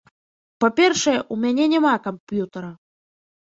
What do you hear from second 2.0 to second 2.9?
камп'ютара.